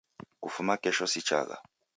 [0.43, 1.57] Kufuma kesho sichagha